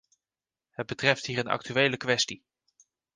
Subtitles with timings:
[0.69, 2.43] Het betreft hier een actuele kwestie.